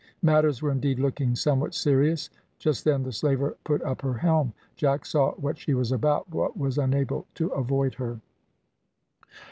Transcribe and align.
Matters 0.23 0.63
were 0.63 0.71
indeed 0.71 0.97
looking 0.97 1.35
somewhat 1.35 1.75
serious. 1.75 2.31
Just 2.57 2.85
then 2.85 3.03
the 3.03 3.11
slaver 3.11 3.55
put 3.63 3.83
up 3.83 4.01
her 4.01 4.15
helm; 4.15 4.53
Jack 4.75 5.05
saw 5.05 5.33
what 5.35 5.59
she 5.59 5.75
was 5.75 5.91
about, 5.91 6.27
but 6.31 6.57
was 6.57 6.79
unable 6.79 7.27
to 7.35 7.49
avoid 7.49 7.93
her. 8.01 8.19